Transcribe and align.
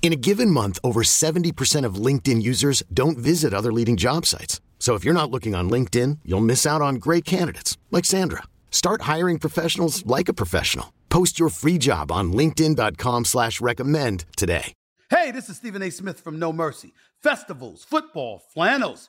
In 0.00 0.12
a 0.12 0.16
given 0.16 0.50
month, 0.50 0.78
over 0.82 1.02
70% 1.02 1.84
of 1.84 1.96
LinkedIn 1.96 2.40
users 2.40 2.82
don't 2.94 3.18
visit 3.18 3.52
other 3.52 3.72
leading 3.72 3.98
job 3.98 4.24
sites. 4.24 4.62
So 4.78 4.94
if 4.94 5.04
you're 5.04 5.12
not 5.12 5.30
looking 5.30 5.54
on 5.54 5.68
LinkedIn, 5.68 6.20
you'll 6.24 6.40
miss 6.40 6.64
out 6.64 6.80
on 6.80 6.94
great 6.94 7.26
candidates 7.26 7.76
like 7.90 8.06
Sandra. 8.06 8.44
Start 8.70 9.02
hiring 9.02 9.38
professionals 9.38 10.06
like 10.06 10.30
a 10.30 10.32
professional. 10.32 10.94
Post 11.10 11.38
your 11.38 11.50
free 11.50 11.76
job 11.76 12.10
on 12.10 12.32
LinkedIn.com 12.32 13.26
slash 13.26 13.60
recommend 13.60 14.24
today. 14.36 14.72
Hey, 15.10 15.30
this 15.30 15.48
is 15.48 15.56
Stephen 15.56 15.82
A. 15.82 15.90
Smith 15.90 16.20
from 16.20 16.38
No 16.38 16.52
Mercy. 16.52 16.92
Festivals, 17.22 17.82
football, 17.82 18.42
flannels. 18.52 19.08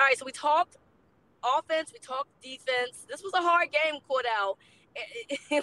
All 0.00 0.06
right, 0.06 0.16
so 0.16 0.24
we 0.24 0.32
talked 0.32 0.78
offense, 1.44 1.92
we 1.92 1.98
talked 1.98 2.30
defense. 2.40 3.04
This 3.06 3.22
was 3.22 3.34
a 3.34 3.42
hard 3.42 3.68
game, 3.70 4.00
Cordell, 4.08 4.56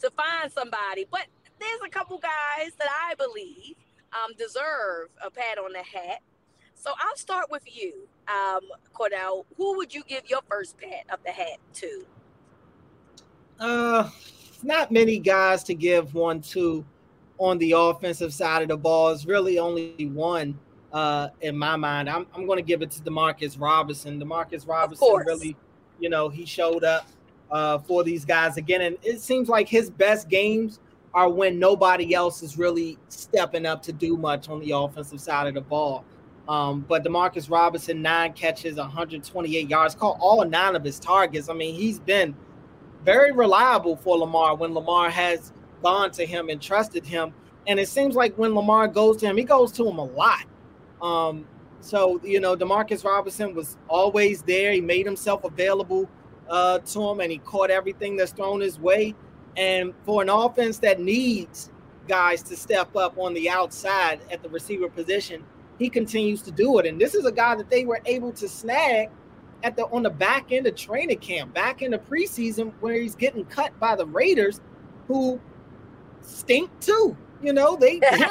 to 0.00 0.10
find 0.10 0.52
somebody. 0.52 1.08
But 1.10 1.26
there's 1.58 1.80
a 1.84 1.88
couple 1.88 2.18
guys 2.18 2.70
that 2.78 2.86
I 2.88 3.16
believe 3.16 3.74
um, 4.12 4.32
deserve 4.38 5.08
a 5.24 5.28
pat 5.28 5.58
on 5.58 5.72
the 5.72 5.82
hat. 5.82 6.20
So 6.76 6.92
I'll 7.00 7.16
start 7.16 7.50
with 7.50 7.64
you, 7.66 8.06
um, 8.28 8.60
Cordell. 8.94 9.44
Who 9.56 9.76
would 9.76 9.92
you 9.92 10.04
give 10.06 10.30
your 10.30 10.42
first 10.48 10.78
pat 10.78 11.06
of 11.12 11.18
the 11.24 11.32
hat 11.32 11.58
to? 11.74 12.06
Uh, 13.58 14.08
not 14.62 14.92
many 14.92 15.18
guys 15.18 15.64
to 15.64 15.74
give 15.74 16.14
one 16.14 16.40
to 16.42 16.84
on 17.38 17.58
the 17.58 17.72
offensive 17.72 18.32
side 18.32 18.62
of 18.62 18.68
the 18.68 18.76
ball. 18.76 19.10
It's 19.10 19.26
really 19.26 19.58
only 19.58 20.06
one 20.12 20.60
uh, 20.94 21.28
in 21.40 21.58
my 21.58 21.76
mind. 21.76 22.08
I'm, 22.08 22.24
I'm 22.34 22.46
going 22.46 22.56
to 22.56 22.62
give 22.62 22.80
it 22.80 22.90
to 22.92 23.02
Demarcus 23.02 23.60
Robinson. 23.60 24.18
Demarcus 24.20 24.66
Robinson 24.66 25.08
really, 25.26 25.56
you 25.98 26.08
know, 26.08 26.28
he 26.28 26.46
showed 26.46 26.84
up 26.84 27.08
uh, 27.50 27.78
for 27.78 28.04
these 28.04 28.24
guys 28.24 28.56
again. 28.56 28.80
And 28.80 28.96
it 29.02 29.20
seems 29.20 29.48
like 29.48 29.68
his 29.68 29.90
best 29.90 30.28
games 30.28 30.78
are 31.12 31.28
when 31.28 31.58
nobody 31.58 32.14
else 32.14 32.42
is 32.42 32.56
really 32.56 32.96
stepping 33.08 33.66
up 33.66 33.82
to 33.82 33.92
do 33.92 34.16
much 34.16 34.48
on 34.48 34.60
the 34.60 34.70
offensive 34.70 35.20
side 35.20 35.48
of 35.48 35.54
the 35.54 35.60
ball. 35.60 36.04
Um, 36.48 36.84
but 36.88 37.02
Demarcus 37.02 37.50
Robinson, 37.50 38.00
nine 38.00 38.32
catches, 38.32 38.76
128 38.76 39.68
yards, 39.68 39.94
caught 39.96 40.18
all 40.20 40.44
nine 40.44 40.76
of 40.76 40.84
his 40.84 41.00
targets. 41.00 41.48
I 41.48 41.54
mean, 41.54 41.74
he's 41.74 41.98
been 41.98 42.36
very 43.04 43.32
reliable 43.32 43.96
for 43.96 44.16
Lamar 44.16 44.54
when 44.54 44.74
Lamar 44.74 45.10
has 45.10 45.52
gone 45.82 46.12
to 46.12 46.24
him 46.24 46.50
and 46.50 46.62
trusted 46.62 47.04
him. 47.04 47.34
And 47.66 47.80
it 47.80 47.88
seems 47.88 48.14
like 48.14 48.36
when 48.36 48.54
Lamar 48.54 48.86
goes 48.86 49.16
to 49.18 49.26
him, 49.26 49.36
he 49.36 49.44
goes 49.44 49.72
to 49.72 49.88
him 49.88 49.98
a 49.98 50.04
lot. 50.04 50.44
Um, 51.02 51.46
so 51.80 52.20
you 52.24 52.40
know, 52.40 52.56
Demarcus 52.56 53.04
Robinson 53.04 53.54
was 53.54 53.76
always 53.88 54.42
there. 54.42 54.72
He 54.72 54.80
made 54.80 55.06
himself 55.06 55.44
available 55.44 56.08
uh, 56.48 56.78
to 56.78 57.10
him, 57.10 57.20
and 57.20 57.30
he 57.30 57.38
caught 57.38 57.70
everything 57.70 58.16
that's 58.16 58.32
thrown 58.32 58.60
his 58.60 58.78
way. 58.78 59.14
And 59.56 59.94
for 60.04 60.22
an 60.22 60.28
offense 60.28 60.78
that 60.78 61.00
needs 61.00 61.70
guys 62.08 62.42
to 62.42 62.56
step 62.56 62.96
up 62.96 63.16
on 63.18 63.34
the 63.34 63.48
outside 63.48 64.20
at 64.30 64.42
the 64.42 64.48
receiver 64.48 64.88
position, 64.88 65.44
he 65.78 65.88
continues 65.88 66.42
to 66.42 66.50
do 66.50 66.78
it. 66.78 66.86
And 66.86 67.00
this 67.00 67.14
is 67.14 67.24
a 67.24 67.32
guy 67.32 67.54
that 67.54 67.70
they 67.70 67.84
were 67.84 68.00
able 68.06 68.32
to 68.32 68.48
snag 68.48 69.10
at 69.62 69.76
the 69.76 69.86
on 69.86 70.02
the 70.02 70.10
back 70.10 70.52
end 70.52 70.66
of 70.66 70.76
training 70.76 71.18
camp, 71.18 71.54
back 71.54 71.82
in 71.82 71.90
the 71.92 71.98
preseason, 71.98 72.72
where 72.80 72.94
he's 73.00 73.14
getting 73.14 73.44
cut 73.46 73.78
by 73.80 73.96
the 73.96 74.06
Raiders, 74.06 74.60
who 75.08 75.40
stink 76.20 76.70
too. 76.80 77.16
You 77.42 77.52
know, 77.52 77.76
they, 77.76 77.98
they. 77.98 78.30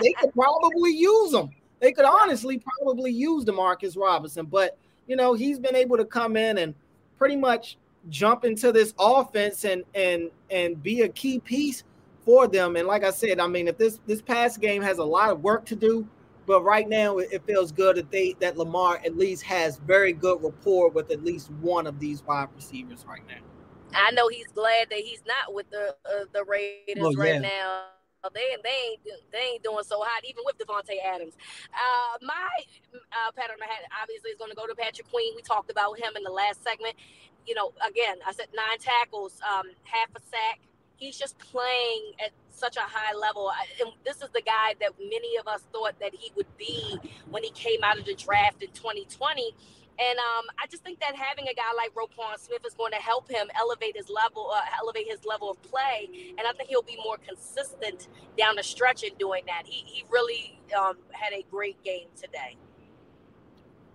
They 0.00 0.12
could 0.12 0.32
probably 0.34 0.92
use 0.92 1.32
them. 1.32 1.50
They 1.80 1.92
could 1.92 2.04
honestly 2.04 2.62
probably 2.78 3.10
use 3.10 3.44
Demarcus 3.44 3.96
Robinson, 3.96 4.46
but 4.46 4.76
you 5.06 5.16
know, 5.16 5.34
he's 5.34 5.58
been 5.58 5.74
able 5.74 5.96
to 5.96 6.04
come 6.04 6.36
in 6.36 6.58
and 6.58 6.74
pretty 7.18 7.36
much 7.36 7.78
jump 8.08 8.44
into 8.44 8.72
this 8.72 8.94
offense 8.98 9.64
and 9.64 9.84
and 9.94 10.30
and 10.50 10.82
be 10.82 11.02
a 11.02 11.08
key 11.08 11.38
piece 11.38 11.84
for 12.24 12.46
them. 12.46 12.76
And 12.76 12.86
like 12.86 13.04
I 13.04 13.10
said, 13.10 13.40
I 13.40 13.46
mean, 13.46 13.66
if 13.68 13.78
this 13.78 14.00
this 14.06 14.22
past 14.22 14.60
game 14.60 14.82
has 14.82 14.98
a 14.98 15.04
lot 15.04 15.30
of 15.30 15.42
work 15.42 15.64
to 15.66 15.76
do, 15.76 16.06
but 16.46 16.62
right 16.62 16.88
now 16.88 17.18
it 17.18 17.42
feels 17.46 17.72
good 17.72 17.96
that 17.96 18.10
they 18.10 18.36
that 18.40 18.56
Lamar 18.56 19.00
at 19.04 19.16
least 19.16 19.42
has 19.44 19.78
very 19.78 20.12
good 20.12 20.42
rapport 20.42 20.90
with 20.90 21.10
at 21.10 21.24
least 21.24 21.50
one 21.60 21.86
of 21.86 21.98
these 21.98 22.22
wide 22.22 22.48
receivers 22.54 23.04
right 23.08 23.26
now. 23.26 23.49
I 23.94 24.10
know 24.12 24.28
he's 24.28 24.48
glad 24.48 24.90
that 24.90 24.98
he's 24.98 25.22
not 25.26 25.54
with 25.54 25.70
the 25.70 25.96
uh, 26.04 26.24
the 26.32 26.44
Raiders 26.44 26.98
well, 26.98 27.12
right 27.14 27.40
now. 27.40 27.84
They 28.34 28.56
they 28.62 28.68
ain't 28.68 29.00
they 29.32 29.38
ain't 29.54 29.62
doing 29.62 29.84
so 29.84 30.00
hot 30.00 30.22
even 30.24 30.42
with 30.44 30.58
Davante 30.58 30.96
Adams. 31.02 31.34
Uh, 31.72 32.18
my 32.22 32.48
uh, 32.94 33.32
pattern 33.32 33.56
I 33.62 33.66
had 33.66 33.84
obviously 34.02 34.30
is 34.30 34.38
going 34.38 34.50
to 34.50 34.56
go 34.56 34.66
to 34.66 34.74
Patrick 34.74 35.08
Queen. 35.10 35.32
We 35.34 35.42
talked 35.42 35.70
about 35.70 35.98
him 35.98 36.12
in 36.16 36.22
the 36.22 36.30
last 36.30 36.62
segment. 36.62 36.96
You 37.46 37.54
know, 37.54 37.72
again, 37.86 38.16
I 38.26 38.32
said 38.32 38.48
nine 38.54 38.78
tackles, 38.78 39.40
um, 39.40 39.66
half 39.84 40.10
a 40.14 40.20
sack. 40.20 40.60
He's 40.96 41.18
just 41.18 41.38
playing 41.38 42.12
at 42.22 42.32
such 42.50 42.76
a 42.76 42.84
high 42.84 43.14
level. 43.16 43.50
And 43.80 43.90
this 44.04 44.16
is 44.16 44.28
the 44.34 44.42
guy 44.42 44.74
that 44.80 44.92
many 45.00 45.38
of 45.38 45.48
us 45.48 45.62
thought 45.72 45.98
that 46.00 46.14
he 46.14 46.30
would 46.36 46.58
be 46.58 46.98
when 47.30 47.42
he 47.42 47.50
came 47.52 47.82
out 47.82 47.98
of 47.98 48.04
the 48.04 48.14
draft 48.14 48.62
in 48.62 48.68
2020 48.72 49.54
and 50.00 50.18
um, 50.18 50.46
I 50.58 50.66
just 50.66 50.82
think 50.82 50.98
that 51.00 51.14
having 51.14 51.46
a 51.48 51.54
guy 51.54 51.70
like 51.76 51.92
Roquan 51.94 52.38
Smith 52.38 52.64
is 52.66 52.74
going 52.74 52.92
to 52.92 52.98
help 52.98 53.30
him 53.30 53.48
elevate 53.58 53.96
his 53.96 54.08
level, 54.08 54.50
uh, 54.54 54.62
elevate 54.80 55.06
his 55.08 55.24
level 55.26 55.50
of 55.50 55.60
play, 55.62 56.08
and 56.38 56.46
I 56.46 56.52
think 56.52 56.70
he'll 56.70 56.82
be 56.82 56.98
more 57.04 57.18
consistent 57.18 58.08
down 58.38 58.56
the 58.56 58.62
stretch 58.62 59.02
in 59.02 59.14
doing 59.18 59.42
that. 59.46 59.64
He 59.66 59.84
he 59.86 60.04
really 60.10 60.58
um, 60.78 60.96
had 61.10 61.32
a 61.32 61.44
great 61.50 61.82
game 61.84 62.06
today. 62.16 62.56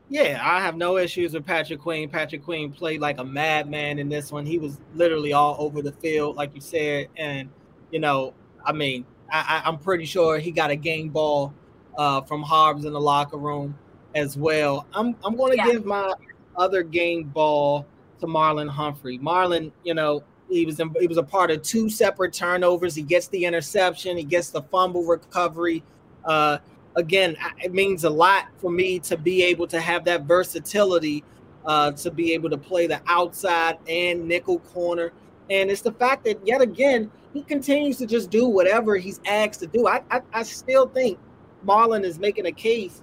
Yeah, 0.07 0.39
I 0.44 0.62
have 0.62 0.75
no 0.75 0.97
issues 0.97 1.33
with 1.33 1.45
Patrick 1.45 1.81
Queen. 1.81 2.07
Patrick 2.09 2.44
Queen 2.44 2.71
played 2.71 3.01
like 3.01 3.18
a 3.18 3.24
madman 3.24 3.97
in 3.97 4.07
this 4.07 4.31
one. 4.31 4.45
He 4.45 4.59
was 4.59 4.79
literally 4.94 5.33
all 5.33 5.56
over 5.57 5.81
the 5.81 5.94
field, 5.94 6.35
like 6.35 6.53
you 6.53 6.62
said, 6.62 7.07
and 7.18 7.50
you 7.89 8.00
know, 8.00 8.35
I 8.63 8.74
mean, 8.74 9.06
I, 9.31 9.63
am 9.65 9.79
pretty 9.79 10.06
sure 10.06 10.38
he 10.38 10.51
got 10.51 10.69
a 10.69 10.75
game 10.75 11.09
ball 11.09 11.53
uh, 11.97 12.21
from 12.21 12.44
Harbs 12.44 12.85
in 12.85 12.94
the 12.94 13.01
locker 13.01 13.38
room 13.38 13.75
as 14.15 14.38
well. 14.38 14.88
I'm 14.94 15.15
I'm 15.23 15.35
going 15.35 15.51
to 15.51 15.57
yeah. 15.57 15.71
give 15.73 15.85
my 15.85 16.13
other 16.56 16.81
game 16.81 17.23
ball 17.23 17.85
to 18.21 18.27
Marlon 18.27 18.69
Humphrey. 18.69 19.19
Marlon, 19.19 19.71
you 19.83 19.94
know, 19.94 20.23
he 20.50 20.65
was 20.65 20.79
in, 20.79 20.94
he 21.00 21.07
was 21.07 21.17
a 21.17 21.23
part 21.23 21.51
of 21.51 21.62
two 21.62 21.89
separate 21.89 22.33
turnovers. 22.33 22.95
He 22.95 23.01
gets 23.01 23.27
the 23.27 23.45
interception, 23.45 24.17
he 24.17 24.23
gets 24.23 24.50
the 24.50 24.62
fumble 24.63 25.03
recovery. 25.03 25.83
Uh, 26.23 26.57
again, 26.95 27.35
it 27.62 27.73
means 27.73 28.03
a 28.03 28.09
lot 28.09 28.47
for 28.57 28.71
me 28.71 29.00
to 29.00 29.17
be 29.17 29.44
able 29.44 29.67
to 29.67 29.79
have 29.79 30.06
that 30.06 30.23
versatility 30.23 31.23
uh, 31.65 31.91
to 31.91 32.12
be 32.12 32.33
able 32.33 32.50
to 32.50 32.57
play 32.57 32.88
the 32.88 33.01
outside 33.07 33.77
and 33.88 34.27
nickel 34.27 34.59
corner. 34.59 35.12
And 35.50 35.69
it's 35.69 35.81
the 35.81 35.91
fact 35.91 36.23
that 36.25 36.45
yet 36.47 36.62
again 36.62 37.12
he 37.33 37.41
continues 37.41 37.97
to 37.97 38.06
just 38.06 38.29
do 38.29 38.47
whatever 38.47 38.95
he's 38.95 39.19
asked 39.25 39.59
to 39.59 39.67
do. 39.67 39.88
I 39.88 40.01
I, 40.09 40.21
I 40.31 40.44
still 40.44 40.88
think 40.88 41.19
Marlon 41.65 42.03
is 42.03 42.17
making 42.17 42.45
a 42.45 42.51
case 42.51 43.01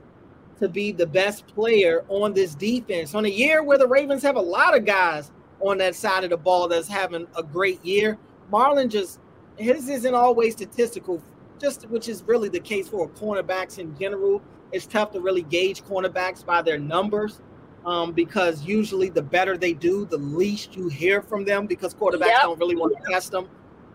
to 0.61 0.69
be 0.69 0.93
the 0.93 1.07
best 1.07 1.47
player 1.49 2.05
on 2.09 2.33
this 2.33 2.55
defense 2.55 3.15
on 3.15 3.25
a 3.25 3.29
year 3.29 3.63
where 3.63 3.79
the 3.79 3.87
Ravens 3.87 4.23
have 4.23 4.37
a 4.37 4.41
lot 4.41 4.77
of 4.77 4.85
guys 4.85 5.33
on 5.61 5.79
that 5.79 5.95
side 5.95 6.25
of 6.25 6.31
the 6.31 6.37
ball 6.37 6.69
that's 6.69 6.89
having 6.89 7.27
a 7.37 7.43
great 7.43 7.85
year. 7.85 8.19
Marlon 8.51 8.89
just 8.89 9.21
his 9.57 9.89
isn't 9.89 10.15
always 10.15 10.55
statistical, 10.55 11.23
just 11.61 11.89
which 11.89 12.09
is 12.09 12.23
really 12.25 12.49
the 12.49 12.61
case 12.61 12.89
for 12.89 13.09
cornerbacks 13.09 13.79
in 13.79 13.97
general. 13.99 14.43
It's 14.73 14.87
tough 14.87 15.13
to 15.13 15.21
really 15.21 15.43
gauge 15.43 15.83
cornerbacks 15.85 16.45
by 16.45 16.63
their 16.63 16.79
numbers 16.79 17.41
um, 17.85 18.13
because 18.13 18.63
usually 18.65 19.11
the 19.11 19.23
better 19.23 19.57
they 19.57 19.73
do, 19.73 20.07
the 20.07 20.17
least 20.17 20.77
you 20.77 20.89
hear 20.89 21.23
from 21.23 21.45
them 21.45 21.67
because 21.67 21.95
quarterbacks 21.95 22.27
yep. 22.27 22.43
don't 22.43 22.59
really 22.59 22.77
want 22.77 22.97
to 22.97 23.11
test 23.11 23.33
them. 23.33 23.49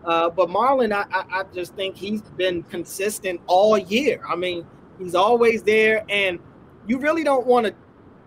Uh, 0.04 0.30
but 0.30 0.48
Marlon, 0.48 0.92
I, 0.92 1.04
I, 1.10 1.40
I 1.40 1.44
just 1.52 1.74
think 1.74 1.96
he's 1.96 2.22
been 2.22 2.62
consistent 2.64 3.40
all 3.46 3.76
year. 3.76 4.22
I 4.28 4.36
mean, 4.36 4.64
he's 4.98 5.14
always 5.14 5.62
there, 5.62 6.04
and 6.08 6.38
you 6.88 6.98
really 6.98 7.22
don't 7.22 7.46
want 7.46 7.66
to 7.66 7.74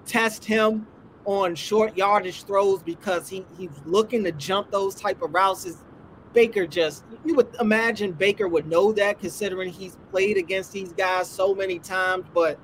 test 0.05 0.45
him 0.45 0.87
on 1.25 1.55
short 1.55 1.97
yardage 1.97 2.43
throws 2.43 2.81
because 2.81 3.27
he, 3.27 3.45
he's 3.57 3.71
looking 3.85 4.23
to 4.23 4.31
jump 4.31 4.71
those 4.71 4.95
type 4.95 5.21
of 5.21 5.33
routes. 5.33 5.83
Baker 6.33 6.65
just 6.65 7.03
you 7.25 7.35
would 7.35 7.53
imagine 7.59 8.13
Baker 8.13 8.47
would 8.47 8.65
know 8.65 8.93
that 8.93 9.19
considering 9.19 9.69
he's 9.69 9.97
played 10.11 10.37
against 10.37 10.71
these 10.71 10.93
guys 10.93 11.29
so 11.29 11.53
many 11.53 11.77
times, 11.77 12.25
but 12.33 12.57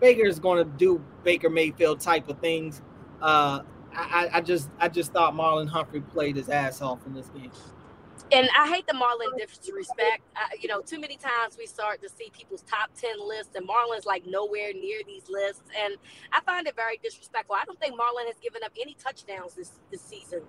Baker 0.00 0.24
is 0.24 0.38
going 0.38 0.64
to 0.64 0.70
do 0.76 1.02
Baker 1.24 1.50
Mayfield 1.50 1.98
type 1.98 2.28
of 2.28 2.38
things. 2.38 2.82
Uh, 3.20 3.62
I, 3.92 4.28
I 4.34 4.40
just 4.40 4.70
I 4.78 4.88
just 4.88 5.12
thought 5.12 5.34
Marlon 5.34 5.68
Humphrey 5.68 6.02
played 6.02 6.36
his 6.36 6.48
ass 6.48 6.80
off 6.80 7.04
in 7.06 7.14
this 7.14 7.28
game 7.30 7.50
and 8.34 8.48
I 8.58 8.68
hate 8.68 8.86
the 8.86 8.94
Marlon 8.94 9.38
disrespect. 9.38 10.22
I, 10.34 10.56
you 10.60 10.68
know, 10.68 10.80
too 10.80 10.98
many 10.98 11.16
times 11.16 11.56
we 11.56 11.66
start 11.66 12.02
to 12.02 12.08
see 12.08 12.30
people's 12.36 12.62
top 12.62 12.90
10 12.96 13.26
lists, 13.26 13.54
and 13.54 13.66
Marlon's 13.66 14.06
like 14.06 14.26
nowhere 14.26 14.72
near 14.72 15.00
these 15.06 15.28
lists. 15.28 15.62
And 15.80 15.94
I 16.32 16.40
find 16.40 16.66
it 16.66 16.74
very 16.74 16.98
disrespectful. 17.02 17.54
I 17.54 17.64
don't 17.64 17.78
think 17.78 17.96
Marlin 17.96 18.26
has 18.26 18.36
given 18.42 18.62
up 18.64 18.72
any 18.80 18.94
touchdowns 18.94 19.54
this, 19.54 19.72
this 19.90 20.02
season 20.02 20.42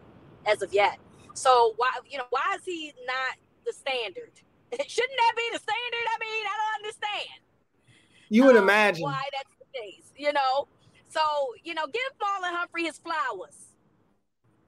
as 0.48 0.64
of 0.64 0.74
yet. 0.74 0.98
So 1.36 1.74
why, 1.78 1.92
you 2.10 2.18
know, 2.18 2.26
why 2.32 2.56
is 2.56 2.66
he 2.66 2.92
not 3.06 3.38
the 3.66 3.74
standard? 3.74 4.32
Shouldn't 4.72 5.20
that 5.20 5.34
be 5.38 5.50
the 5.54 5.60
standard? 5.60 6.06
I 6.10 6.18
mean, 6.20 6.46
I 6.46 6.56
don't 6.58 6.86
understand. 6.86 7.40
You 8.30 8.46
would 8.46 8.58
um, 8.58 8.64
imagine 8.64 9.04
why 9.04 9.22
that's 9.32 9.56
the 9.60 9.80
case, 9.80 10.12
you 10.18 10.34
know. 10.34 10.68
So, 11.08 11.22
you 11.64 11.76
know, 11.76 11.86
give 11.86 12.02
Marlon 12.20 12.56
Humphrey 12.58 12.86
his 12.86 12.98
flowers. 12.98 13.56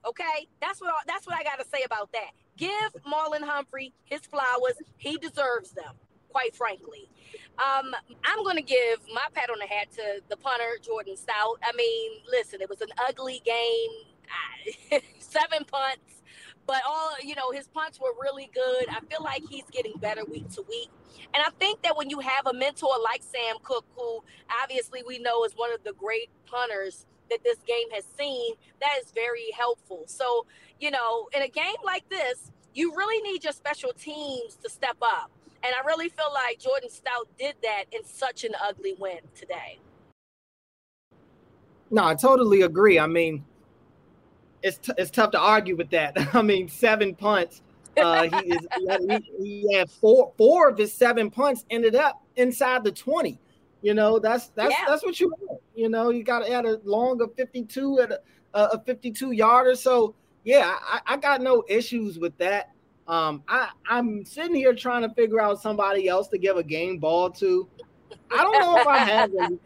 Okay, 0.06 0.46
that's 0.60 0.80
what 0.80 0.94
that's 1.06 1.26
what 1.26 1.36
I 1.36 1.42
got 1.42 1.58
to 1.58 1.68
say 1.68 1.82
about 1.84 2.12
that. 2.12 2.30
Give 2.58 2.92
Marlon 3.06 3.42
Humphrey 3.42 3.94
his 4.04 4.20
flowers. 4.22 4.74
He 4.96 5.16
deserves 5.16 5.70
them, 5.70 5.94
quite 6.28 6.56
frankly. 6.56 7.08
Um, 7.58 7.94
I'm 8.24 8.42
going 8.42 8.56
to 8.56 8.62
give 8.62 8.98
my 9.14 9.24
pat 9.32 9.48
on 9.48 9.58
the 9.60 9.66
hat 9.66 9.92
to 9.92 10.22
the 10.28 10.36
punter, 10.36 10.78
Jordan 10.82 11.16
Stout. 11.16 11.58
I 11.62 11.72
mean, 11.76 12.12
listen, 12.30 12.60
it 12.60 12.68
was 12.68 12.80
an 12.80 12.88
ugly 13.08 13.40
game, 13.44 15.00
seven 15.18 15.64
punts, 15.64 16.22
but 16.66 16.82
all, 16.86 17.12
you 17.22 17.36
know, 17.36 17.52
his 17.52 17.68
punts 17.68 18.00
were 18.00 18.12
really 18.20 18.50
good. 18.52 18.88
I 18.90 19.00
feel 19.08 19.22
like 19.22 19.42
he's 19.48 19.64
getting 19.70 19.94
better 19.98 20.24
week 20.24 20.48
to 20.50 20.62
week. 20.68 20.90
And 21.34 21.42
I 21.46 21.50
think 21.60 21.82
that 21.82 21.96
when 21.96 22.10
you 22.10 22.20
have 22.20 22.46
a 22.46 22.52
mentor 22.52 22.90
like 23.04 23.22
Sam 23.22 23.56
Koch, 23.62 23.84
who 23.96 24.22
obviously 24.62 25.02
we 25.06 25.18
know 25.18 25.44
is 25.44 25.52
one 25.54 25.72
of 25.72 25.84
the 25.84 25.92
great 25.92 26.30
punters 26.46 27.06
that 27.30 27.42
this 27.44 27.58
game 27.66 27.90
has 27.92 28.04
seen, 28.18 28.54
that 28.80 28.90
is 29.02 29.10
very 29.12 29.50
helpful. 29.56 30.04
So, 30.06 30.46
you 30.80 30.90
know, 30.90 31.28
in 31.34 31.42
a 31.42 31.48
game 31.48 31.80
like 31.84 32.08
this, 32.08 32.50
you 32.74 32.94
really 32.96 33.20
need 33.22 33.44
your 33.44 33.52
special 33.52 33.92
teams 33.92 34.56
to 34.62 34.70
step 34.70 34.96
up. 35.02 35.30
And 35.64 35.74
I 35.74 35.84
really 35.86 36.08
feel 36.08 36.32
like 36.32 36.60
Jordan 36.60 36.90
Stout 36.90 37.28
did 37.38 37.56
that 37.62 37.84
in 37.92 38.04
such 38.04 38.44
an 38.44 38.52
ugly 38.62 38.94
win 38.98 39.18
today. 39.34 39.78
No, 41.90 42.04
I 42.04 42.14
totally 42.14 42.62
agree. 42.62 42.98
I 42.98 43.06
mean, 43.06 43.44
it's 44.62 44.78
t- 44.78 44.92
it's 44.98 45.10
tough 45.10 45.30
to 45.32 45.40
argue 45.40 45.76
with 45.76 45.90
that. 45.90 46.14
I 46.34 46.42
mean, 46.42 46.68
seven 46.68 47.14
punts. 47.14 47.62
Uh, 47.96 48.28
he 48.28 48.52
is 48.52 48.66
he, 49.08 49.64
he, 49.66 49.74
had 49.74 49.90
four 49.90 50.32
four 50.36 50.68
of 50.68 50.78
his 50.78 50.92
seven 50.92 51.30
punts 51.30 51.64
ended 51.70 51.94
up 51.94 52.22
inside 52.36 52.84
the 52.84 52.92
twenty. 52.92 53.38
You 53.82 53.94
know, 53.94 54.18
that's 54.18 54.48
that's 54.48 54.74
yeah. 54.76 54.84
that's 54.88 55.04
what 55.04 55.20
you 55.20 55.28
want. 55.28 55.60
You 55.74 55.88
know, 55.88 56.10
you 56.10 56.24
got 56.24 56.40
to 56.40 56.52
add 56.52 56.66
a 56.66 56.80
long 56.84 57.20
of 57.22 57.34
52 57.36 58.00
at 58.00 58.12
a, 58.12 58.20
a 58.54 58.82
52 58.84 59.32
yarder. 59.32 59.76
So 59.76 60.14
yeah, 60.44 60.76
I, 60.82 61.00
I 61.06 61.16
got 61.16 61.40
no 61.40 61.64
issues 61.68 62.18
with 62.18 62.36
that. 62.38 62.72
Um, 63.06 63.42
I, 63.48 63.70
I'm 63.88 64.24
sitting 64.24 64.54
here 64.54 64.74
trying 64.74 65.02
to 65.02 65.14
figure 65.14 65.40
out 65.40 65.62
somebody 65.62 66.08
else 66.08 66.28
to 66.28 66.38
give 66.38 66.56
a 66.56 66.62
game 66.62 66.98
ball 66.98 67.30
to. 67.30 67.68
I 68.30 68.42
don't 68.42 68.60
know 68.60 68.76
if 68.78 68.86
I 68.86 68.98
have 68.98 69.30
any. 69.40 69.58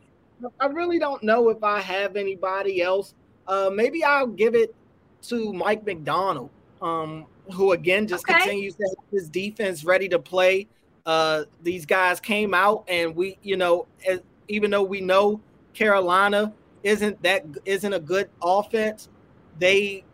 I 0.61 0.67
really 0.67 0.99
don't 0.99 1.23
know 1.23 1.49
if 1.49 1.63
I 1.63 1.81
have 1.81 2.17
anybody 2.17 2.83
else. 2.83 3.15
Uh, 3.47 3.71
maybe 3.73 4.05
I'll 4.05 4.27
give 4.27 4.55
it 4.55 4.75
to 5.23 5.53
Mike 5.53 5.85
Macdonald, 5.85 6.51
um, 6.81 7.27
who 7.53 7.73
again 7.73 8.07
just 8.07 8.29
okay. 8.29 8.39
continues 8.41 8.75
to 8.77 8.85
have 8.85 9.05
his 9.13 9.29
defense 9.29 9.85
ready 9.85 10.09
to 10.09 10.19
play. 10.19 10.69
Uh, 11.05 11.45
these 11.63 11.85
guys 11.85 12.21
came 12.21 12.55
out 12.55 12.85
and 12.89 13.15
we, 13.17 13.39
you 13.43 13.57
know, 13.57 13.87
as, 14.09 14.21
even 14.49 14.71
though 14.71 14.83
we 14.83 15.01
know 15.01 15.41
Carolina 15.75 16.53
isn't 16.83 17.23
that 17.23 17.45
isn't 17.65 17.93
a 17.93 18.01
good 18.01 18.29
offense, 18.43 19.09
they 19.59 20.05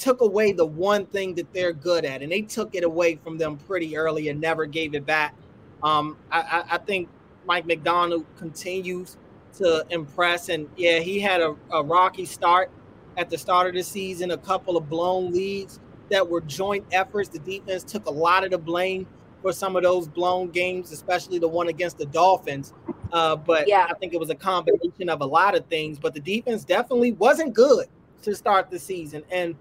took 0.00 0.22
away 0.22 0.52
the 0.52 0.64
one 0.64 1.04
thing 1.06 1.34
that 1.34 1.52
they're 1.52 1.74
good 1.74 2.04
at, 2.06 2.22
and 2.22 2.32
they 2.32 2.40
took 2.40 2.74
it 2.74 2.84
away 2.84 3.16
from 3.16 3.36
them 3.36 3.58
pretty 3.58 3.96
early 3.96 4.28
and 4.28 4.40
never 4.40 4.64
gave 4.64 4.94
it 4.94 5.04
back. 5.04 5.34
Um, 5.82 6.16
I, 6.30 6.64
I, 6.70 6.78
think 6.78 7.08
Mike 7.46 7.66
Macdonald 7.66 8.24
continues 8.36 9.18
to 9.58 9.84
impress, 9.90 10.48
and 10.48 10.68
yeah, 10.76 11.00
he 11.00 11.20
had 11.20 11.40
a, 11.40 11.54
a 11.70 11.82
rocky 11.82 12.24
start 12.24 12.70
at 13.16 13.28
the 13.28 13.36
start 13.36 13.66
of 13.66 13.74
the 13.74 13.82
season, 13.82 14.30
a 14.30 14.38
couple 14.38 14.76
of 14.76 14.88
blown 14.88 15.32
leads 15.32 15.80
that 16.10 16.28
were 16.28 16.40
joint 16.40 16.84
efforts. 16.92 17.28
The 17.28 17.38
defense 17.38 17.84
took 17.84 18.06
a 18.06 18.10
lot 18.10 18.44
of 18.44 18.50
the 18.50 18.58
blame 18.58 19.06
for 19.42 19.52
some 19.52 19.76
of 19.76 19.82
those 19.82 20.08
blown 20.08 20.50
games, 20.50 20.92
especially 20.92 21.38
the 21.38 21.48
one 21.48 21.68
against 21.68 21.98
the 21.98 22.06
Dolphins. 22.06 22.74
Uh, 23.12 23.36
but 23.36 23.66
yeah. 23.66 23.86
I 23.88 23.94
think 23.94 24.14
it 24.14 24.20
was 24.20 24.30
a 24.30 24.34
combination 24.34 25.08
of 25.08 25.20
a 25.20 25.26
lot 25.26 25.56
of 25.56 25.66
things. 25.66 25.98
But 25.98 26.14
the 26.14 26.20
defense 26.20 26.64
definitely 26.64 27.12
wasn't 27.12 27.54
good 27.54 27.86
to 28.22 28.34
start 28.34 28.70
the 28.70 28.78
season, 28.78 29.22
and 29.30 29.56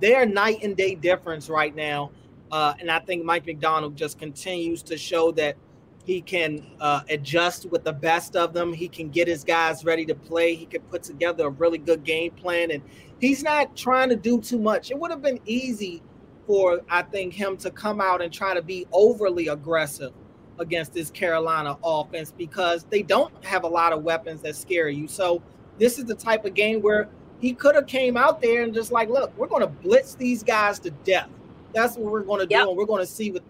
they're 0.00 0.26
night 0.26 0.62
and 0.62 0.76
day 0.76 0.94
difference 0.94 1.48
right 1.48 1.74
now. 1.74 2.10
Uh, 2.50 2.74
and 2.80 2.90
I 2.90 2.98
think 3.00 3.24
Mike 3.24 3.46
Macdonald 3.46 3.96
just 3.96 4.18
continues 4.18 4.82
to 4.84 4.96
show 4.96 5.30
that 5.32 5.56
he 6.04 6.22
can 6.22 6.64
uh, 6.80 7.02
adjust 7.10 7.66
with 7.66 7.84
the 7.84 7.92
best 7.92 8.34
of 8.34 8.54
them. 8.54 8.72
He 8.72 8.88
can 8.88 9.10
get 9.10 9.28
his 9.28 9.44
guys 9.44 9.84
ready 9.84 10.06
to 10.06 10.14
play. 10.14 10.54
He 10.54 10.64
can 10.64 10.80
put 10.82 11.02
together 11.02 11.48
a 11.48 11.50
really 11.50 11.76
good 11.76 12.02
game 12.02 12.30
plan, 12.30 12.70
and 12.70 12.82
he's 13.20 13.42
not 13.42 13.76
trying 13.76 14.08
to 14.08 14.16
do 14.16 14.40
too 14.40 14.58
much. 14.58 14.90
It 14.90 14.98
would 14.98 15.10
have 15.10 15.20
been 15.20 15.38
easy 15.44 16.02
for 16.48 16.80
I 16.88 17.02
think 17.02 17.34
him 17.34 17.58
to 17.58 17.70
come 17.70 18.00
out 18.00 18.22
and 18.22 18.32
try 18.32 18.54
to 18.54 18.62
be 18.62 18.86
overly 18.90 19.48
aggressive 19.48 20.14
against 20.58 20.94
this 20.94 21.10
Carolina 21.10 21.76
offense 21.84 22.32
because 22.32 22.84
they 22.84 23.02
don't 23.02 23.32
have 23.44 23.64
a 23.64 23.68
lot 23.68 23.92
of 23.92 24.02
weapons 24.02 24.40
that 24.40 24.56
scare 24.56 24.88
you. 24.88 25.06
So 25.06 25.42
this 25.78 25.98
is 25.98 26.06
the 26.06 26.14
type 26.14 26.46
of 26.46 26.54
game 26.54 26.80
where 26.80 27.10
he 27.38 27.52
could 27.52 27.74
have 27.74 27.86
came 27.86 28.16
out 28.16 28.40
there 28.40 28.62
and 28.62 28.72
just 28.72 28.90
like, 28.90 29.10
look, 29.10 29.36
we're 29.36 29.46
going 29.46 29.60
to 29.60 29.68
blitz 29.68 30.14
these 30.14 30.42
guys 30.42 30.78
to 30.80 30.90
death. 30.90 31.28
That's 31.74 31.98
what 31.98 32.10
we're 32.10 32.22
going 32.22 32.40
to 32.40 32.50
yep. 32.50 32.64
do, 32.64 32.70
and 32.70 32.78
we're 32.78 32.86
going 32.86 33.04
to 33.04 33.12
see 33.12 33.30
what 33.30 33.42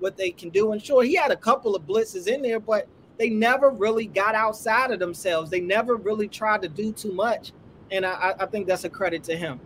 what 0.00 0.16
they 0.16 0.32
can 0.32 0.48
do. 0.48 0.72
And 0.72 0.82
sure, 0.82 1.04
he 1.04 1.14
had 1.14 1.30
a 1.30 1.36
couple 1.36 1.76
of 1.76 1.86
blitzes 1.86 2.26
in 2.26 2.42
there, 2.42 2.58
but 2.58 2.88
they 3.16 3.30
never 3.30 3.70
really 3.70 4.06
got 4.06 4.34
outside 4.34 4.90
of 4.90 4.98
themselves. 4.98 5.50
They 5.50 5.60
never 5.60 5.94
really 5.94 6.26
tried 6.26 6.62
to 6.62 6.68
do 6.68 6.90
too 6.90 7.12
much, 7.12 7.52
and 7.92 8.04
I, 8.04 8.34
I 8.40 8.46
think 8.46 8.66
that's 8.66 8.82
a 8.82 8.90
credit 8.90 9.22
to 9.24 9.36
him. 9.36 9.60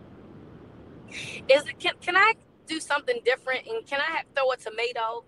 Is 1.49 1.65
it 1.65 1.79
can, 1.79 1.93
can 1.99 2.15
I 2.15 2.33
do 2.65 2.79
something 2.79 3.19
different 3.25 3.67
and 3.67 3.85
can 3.85 3.99
I 4.01 4.23
throw 4.35 4.51
a 4.51 4.57
tomato? 4.57 5.25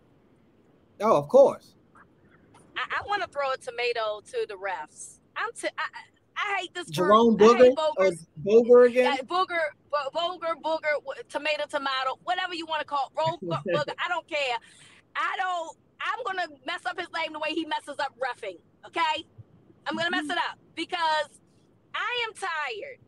Oh, 1.01 1.17
of 1.17 1.27
course. 1.27 1.75
I, 2.75 2.99
I 2.99 3.07
want 3.07 3.21
to 3.23 3.27
throw 3.29 3.51
a 3.51 3.57
tomato 3.57 4.21
to 4.31 4.45
the 4.47 4.55
refs. 4.55 5.19
I'm 5.35 5.51
t- 5.53 5.67
I, 5.77 5.83
I 6.35 6.59
hate 6.61 6.73
this. 6.73 6.89
Jerome 6.89 7.37
Booger 7.37 7.73
or 7.97 8.11
Booger 8.45 8.87
again? 8.89 9.15
Yeah, 9.17 9.21
booger, 9.23 9.59
bo- 9.91 10.09
booger, 10.13 10.53
booger, 10.63 11.27
tomato, 11.29 11.65
tomato, 11.69 12.19
whatever 12.23 12.53
you 12.53 12.65
want 12.65 12.81
to 12.81 12.85
call 12.85 13.11
it. 13.15 13.19
booger. 13.43 13.93
I 14.03 14.07
don't 14.09 14.27
care. 14.27 14.57
I 15.15 15.35
don't. 15.37 15.77
I'm 15.99 16.23
gonna 16.25 16.47
mess 16.65 16.85
up 16.85 16.99
his 16.99 17.07
name 17.15 17.33
the 17.33 17.39
way 17.39 17.49
he 17.49 17.65
messes 17.65 17.99
up 17.99 18.13
refing. 18.19 18.57
Okay, 18.85 19.25
I'm 19.87 19.95
gonna 19.97 20.11
mess 20.11 20.25
it 20.25 20.37
up 20.37 20.59
because 20.75 21.29
I 21.95 22.25
am 22.27 22.33
tired. 22.33 22.99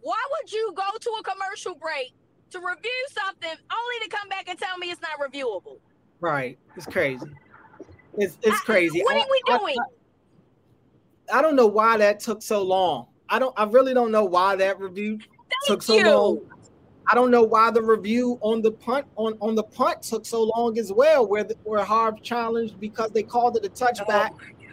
Why 0.00 0.22
would 0.32 0.52
you 0.52 0.72
go 0.74 0.84
to 0.98 1.10
a 1.20 1.22
commercial 1.22 1.74
break 1.74 2.14
to 2.50 2.58
review 2.58 3.06
something 3.10 3.50
only 3.50 4.04
to 4.04 4.08
come 4.08 4.28
back 4.28 4.48
and 4.48 4.58
tell 4.58 4.76
me 4.78 4.90
it's 4.90 5.00
not 5.00 5.18
reviewable? 5.20 5.78
Right. 6.20 6.58
It's 6.76 6.86
crazy. 6.86 7.26
It's 8.16 8.36
it's 8.42 8.60
crazy. 8.60 9.02
what 9.02 9.16
are 9.16 9.26
we 9.30 9.42
doing? 9.46 9.76
I, 11.30 11.36
I, 11.36 11.38
I 11.38 11.42
don't 11.42 11.56
know 11.56 11.66
why 11.66 11.96
that 11.98 12.20
took 12.20 12.42
so 12.42 12.62
long 12.62 13.06
I 13.28 13.38
don't. 13.38 13.54
I 13.58 13.64
really 13.64 13.94
don't 13.94 14.10
know 14.10 14.24
why 14.24 14.56
that 14.56 14.80
review 14.80 15.18
Thank 15.18 15.30
took 15.66 15.82
so 15.82 15.96
you. 15.96 16.04
long. 16.04 16.40
I 17.10 17.14
don't 17.14 17.30
know 17.30 17.42
why 17.42 17.70
the 17.70 17.82
review 17.82 18.38
on 18.42 18.60
the 18.60 18.70
punt 18.70 19.06
on, 19.16 19.36
on 19.40 19.54
the 19.54 19.62
punt 19.62 20.02
took 20.02 20.26
so 20.26 20.42
long 20.42 20.78
as 20.78 20.92
well, 20.92 21.26
where 21.26 21.44
the, 21.44 21.56
where 21.64 21.84
Harb 21.84 22.22
challenged 22.22 22.78
because 22.80 23.10
they 23.10 23.22
called 23.22 23.56
it 23.56 23.64
a 23.64 23.70
touchback, 23.70 24.30
oh 24.32 24.66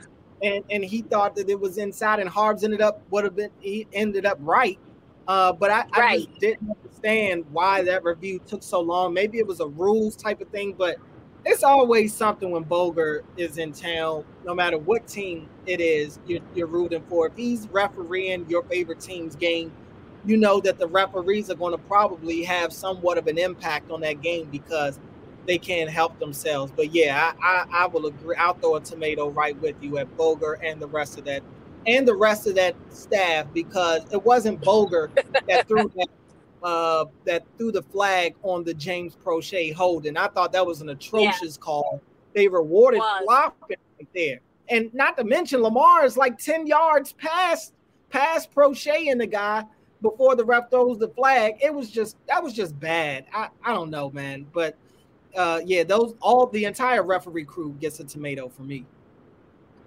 and 0.43 0.63
and 0.69 0.83
he 0.83 1.01
thought 1.01 1.35
that 1.35 1.49
it 1.49 1.59
was 1.59 1.77
inside, 1.77 2.19
and 2.19 2.29
Harbs 2.29 2.63
ended 2.63 2.81
up 2.81 3.01
would 3.09 3.23
have 3.23 3.35
been 3.35 3.51
he 3.59 3.87
ended 3.93 4.25
up 4.25 4.37
right. 4.41 4.79
Uh, 5.27 5.51
but 5.53 5.71
I, 5.71 5.85
I 5.91 5.99
right. 5.99 6.27
just 6.27 6.39
didn't 6.39 6.69
understand 6.69 7.45
why 7.51 7.81
that 7.83 8.03
review 8.03 8.39
took 8.45 8.61
so 8.61 8.79
long. 8.79 9.13
Maybe 9.13 9.39
it 9.39 9.47
was 9.47 9.59
a 9.59 9.67
rules 9.67 10.15
type 10.15 10.41
of 10.41 10.49
thing, 10.49 10.73
but 10.77 10.97
it's 11.45 11.63
always 11.63 12.13
something 12.13 12.49
when 12.51 12.63
Boger 12.63 13.23
is 13.37 13.57
in 13.57 13.71
town, 13.71 14.23
no 14.43 14.55
matter 14.55 14.77
what 14.77 15.07
team 15.07 15.47
it 15.65 15.79
is 15.79 16.19
you're, 16.25 16.41
you're 16.55 16.67
rooting 16.67 17.03
for. 17.07 17.27
If 17.27 17.35
he's 17.35 17.67
refereeing 17.69 18.49
your 18.49 18.63
favorite 18.63 18.99
team's 18.99 19.35
game, 19.35 19.71
you 20.25 20.37
know 20.37 20.59
that 20.61 20.79
the 20.79 20.87
referees 20.87 21.51
are 21.51 21.55
going 21.55 21.71
to 21.71 21.77
probably 21.77 22.43
have 22.43 22.73
somewhat 22.73 23.19
of 23.19 23.27
an 23.27 23.37
impact 23.37 23.91
on 23.91 24.01
that 24.01 24.21
game 24.21 24.47
because 24.51 24.99
they 25.45 25.59
can't 25.59 25.89
help 25.89 26.17
themselves. 26.19 26.71
But 26.75 26.95
yeah, 26.95 27.33
I, 27.39 27.47
I, 27.47 27.83
I 27.83 27.87
will 27.87 28.07
agree. 28.07 28.35
I'll 28.35 28.55
throw 28.55 28.75
a 28.75 28.81
tomato 28.81 29.29
right 29.29 29.59
with 29.61 29.75
you 29.81 29.99
at 29.99 30.17
Boger 30.17 30.53
and 30.53 30.81
the 30.81 30.87
rest 30.87 31.19
of 31.19 31.25
that 31.25 31.43
and 31.87 32.07
the 32.07 32.15
rest 32.15 32.47
of 32.47 32.55
that 32.55 32.75
staff 32.89 33.47
because 33.53 34.01
it 34.11 34.23
wasn't 34.23 34.61
Boger 34.61 35.11
that 35.47 35.67
threw 35.67 35.89
that 35.95 36.07
uh, 36.63 37.05
that 37.25 37.45
threw 37.57 37.71
the 37.71 37.83
flag 37.83 38.35
on 38.41 38.63
the 38.63 38.73
James 38.73 39.15
Proche 39.15 39.73
holding. 39.73 40.17
I 40.17 40.27
thought 40.27 40.51
that 40.53 40.65
was 40.65 40.81
an 40.81 40.89
atrocious 40.89 41.57
yeah. 41.57 41.63
call. 41.63 42.01
They 42.33 42.47
rewarded 42.47 43.01
flopping 43.23 43.77
right 43.99 44.07
there. 44.15 44.39
And 44.69 44.91
not 44.93 45.15
to 45.17 45.23
mention 45.23 45.61
Lamar 45.61 46.05
is 46.05 46.17
like 46.17 46.39
10 46.39 46.65
yards 46.65 47.13
past 47.13 47.73
past 48.09 48.53
Proche 48.53 49.11
and 49.11 49.21
the 49.21 49.27
guy 49.27 49.63
before 50.01 50.35
the 50.35 50.43
ref 50.43 50.71
throws 50.71 50.97
the 50.97 51.09
flag. 51.09 51.55
It 51.61 51.73
was 51.73 51.91
just 51.91 52.17
that 52.27 52.43
was 52.43 52.53
just 52.53 52.79
bad. 52.79 53.25
I, 53.31 53.49
I 53.63 53.73
don't 53.73 53.91
know, 53.91 54.09
man. 54.09 54.47
But 54.51 54.75
uh 55.35 55.61
yeah, 55.63 55.83
those 55.83 56.15
all 56.19 56.47
the 56.47 56.65
entire 56.65 57.03
referee 57.03 57.45
crew 57.45 57.75
gets 57.79 57.99
a 57.99 58.05
tomato 58.05 58.49
for 58.49 58.63
me. 58.63 58.85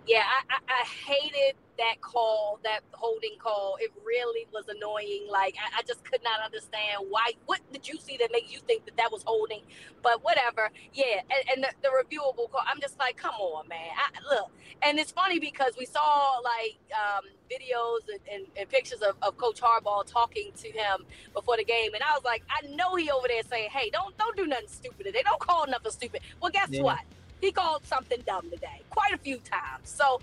Yeah, 0.09 0.23
I, 0.25 0.55
I, 0.55 0.59
I 0.81 0.87
hated 0.87 1.57
that 1.79 2.01
call, 2.01 2.59
that 2.65 2.81
holding 2.93 3.37
call, 3.39 3.77
it 3.79 3.93
really 4.05 4.47
was 4.53 4.65
annoying. 4.69 5.27
Like 5.31 5.55
I, 5.61 5.81
I, 5.81 5.83
just 5.83 6.03
could 6.03 6.23
not 6.25 6.41
understand 6.45 7.05
why. 7.09 7.33
What 7.45 7.61
did 7.73 7.87
you 7.87 7.99
see 7.99 8.17
that 8.17 8.31
made 8.33 8.45
you 8.49 8.59
think 8.61 8.87
that 8.87 8.97
that 8.97 9.13
was 9.13 9.23
holding? 9.23 9.61
But 10.03 10.25
whatever. 10.25 10.71
Yeah, 10.95 11.21
and, 11.31 11.51
and 11.55 11.65
the, 11.65 11.69
the, 11.83 11.89
reviewable 11.89 12.51
call. 12.51 12.63
I'm 12.67 12.81
just 12.81 12.99
like, 12.99 13.17
come 13.19 13.35
on, 13.35 13.69
man. 13.69 13.91
I, 13.97 14.35
look, 14.35 14.51
and 14.83 14.99
it's 14.99 15.13
funny 15.13 15.39
because 15.39 15.75
we 15.79 15.85
saw 15.85 16.41
like 16.43 16.79
um, 16.93 17.25
videos 17.51 18.09
and, 18.11 18.21
and, 18.33 18.47
and 18.57 18.69
pictures 18.69 19.03
of, 19.03 19.17
of 19.23 19.37
Coach 19.37 19.61
Harbaugh 19.61 20.07
talking 20.07 20.53
to 20.57 20.69
him 20.71 21.05
before 21.35 21.59
the 21.59 21.65
game, 21.65 21.93
and 21.95 22.03
I 22.03 22.15
was 22.15 22.25
like, 22.25 22.43
I 22.51 22.67
know 22.69 22.97
he 22.97 23.11
over 23.11 23.29
there 23.29 23.43
saying, 23.43 23.69
hey, 23.73 23.91
don't 23.91 24.17
don't 24.17 24.37
do 24.37 24.47
nothing 24.47 24.69
stupid 24.69 25.05
today. 25.05 25.23
Don't 25.23 25.41
call 25.41 25.67
nothing 25.67 25.93
stupid. 25.93 26.23
Well, 26.41 26.51
guess 26.51 26.69
yeah. 26.71 26.83
what? 26.83 27.01
He 27.41 27.53
called 27.53 27.87
something 27.87 28.21
dumb 28.27 28.51
today, 28.51 28.83
quite 28.91 29.13
a 29.13 29.19
few 29.19 29.39
times. 29.39 29.85
So. 29.85 30.21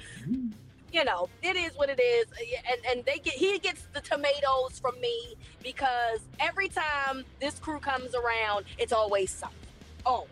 You 0.94 1.04
know, 1.04 1.28
it 1.42 1.58
is 1.58 1.76
what 1.76 1.90
it 1.90 2.00
is. 2.00 2.26
And 2.72 2.80
and 2.90 3.06
they 3.06 3.18
get 3.18 3.34
he 3.34 3.60
gets 3.60 3.86
the 3.92 4.00
tomatoes 4.00 4.80
from 4.80 4.98
me 5.02 5.36
because 5.62 6.22
every 6.40 6.70
time 6.70 7.26
this 7.42 7.60
crew 7.60 7.80
comes 7.80 8.16
around, 8.16 8.64
it's 8.78 8.94
always 8.94 9.30
something. 9.30 9.60
Always. 10.06 10.30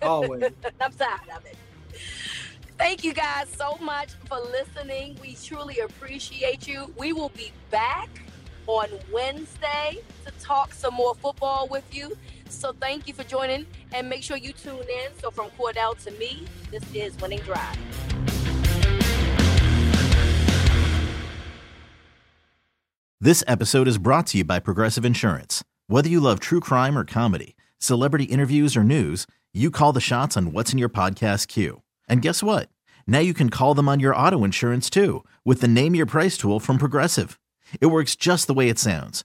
Always. 0.00 0.52
I'm 0.80 0.92
tired 0.92 1.28
of 1.34 1.44
it. 1.44 1.56
Thank 2.78 3.02
you 3.02 3.12
guys 3.12 3.48
so 3.48 3.76
much 3.80 4.10
for 4.28 4.38
listening. 4.38 5.18
We 5.20 5.34
truly 5.34 5.80
appreciate 5.80 6.68
you. 6.68 6.94
We 6.96 7.12
will 7.12 7.30
be 7.30 7.50
back 7.70 8.08
on 8.68 8.88
Wednesday 9.12 9.98
to 10.24 10.30
talk 10.38 10.72
some 10.72 10.94
more 10.94 11.16
football 11.16 11.66
with 11.68 11.92
you. 11.92 12.16
So 12.48 12.72
thank 12.80 13.08
you 13.08 13.14
for 13.14 13.24
joining 13.24 13.66
and 13.92 14.08
make 14.08 14.22
sure 14.22 14.36
you 14.36 14.52
tune 14.52 14.80
in. 14.80 15.10
So 15.20 15.30
from 15.30 15.50
Cordell 15.50 16.02
to 16.04 16.10
me, 16.12 16.44
this 16.70 16.82
is 16.94 17.16
Winning 17.20 17.40
Drive. 17.40 17.76
This 23.20 23.42
episode 23.48 23.88
is 23.88 23.98
brought 23.98 24.28
to 24.28 24.38
you 24.38 24.44
by 24.44 24.60
Progressive 24.60 25.04
Insurance. 25.04 25.64
Whether 25.88 26.08
you 26.08 26.20
love 26.20 26.38
true 26.38 26.60
crime 26.60 26.96
or 26.96 27.04
comedy, 27.04 27.56
celebrity 27.78 28.24
interviews 28.24 28.76
or 28.76 28.84
news, 28.84 29.26
you 29.52 29.72
call 29.72 29.92
the 29.92 30.00
shots 30.00 30.36
on 30.36 30.52
what's 30.52 30.72
in 30.72 30.78
your 30.78 30.88
podcast 30.88 31.48
queue. 31.48 31.82
And 32.08 32.22
guess 32.22 32.44
what? 32.44 32.68
Now 33.08 33.18
you 33.18 33.34
can 33.34 33.50
call 33.50 33.74
them 33.74 33.88
on 33.88 33.98
your 33.98 34.14
auto 34.14 34.44
insurance 34.44 34.88
too 34.88 35.24
with 35.44 35.60
the 35.60 35.66
Name 35.66 35.96
Your 35.96 36.06
Price 36.06 36.36
tool 36.38 36.60
from 36.60 36.78
Progressive. 36.78 37.40
It 37.80 37.86
works 37.86 38.14
just 38.14 38.46
the 38.46 38.54
way 38.54 38.68
it 38.68 38.78
sounds. 38.78 39.24